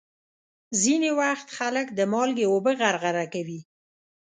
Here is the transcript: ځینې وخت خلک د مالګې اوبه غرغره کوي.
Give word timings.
ځینې 0.81 1.09
وخت 1.21 1.47
خلک 1.57 1.87
د 1.93 1.99
مالګې 2.11 2.45
اوبه 2.51 2.71
غرغره 2.79 3.25
کوي. 3.33 3.59